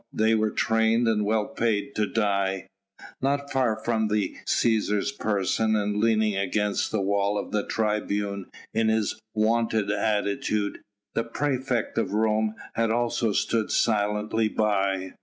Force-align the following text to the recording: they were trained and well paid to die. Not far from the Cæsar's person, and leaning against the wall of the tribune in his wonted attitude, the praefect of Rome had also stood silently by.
they 0.11 0.33
were 0.33 0.49
trained 0.49 1.07
and 1.07 1.23
well 1.25 1.45
paid 1.49 1.93
to 1.93 2.07
die. 2.07 2.65
Not 3.21 3.51
far 3.51 3.75
from 3.85 4.07
the 4.07 4.35
Cæsar's 4.47 5.11
person, 5.11 5.75
and 5.75 5.95
leaning 5.95 6.35
against 6.35 6.89
the 6.91 6.99
wall 7.01 7.37
of 7.37 7.51
the 7.51 7.63
tribune 7.63 8.47
in 8.73 8.89
his 8.89 9.19
wonted 9.35 9.91
attitude, 9.91 10.79
the 11.13 11.23
praefect 11.23 11.99
of 11.99 12.13
Rome 12.15 12.55
had 12.73 12.89
also 12.89 13.31
stood 13.31 13.69
silently 13.69 14.47
by. 14.49 15.13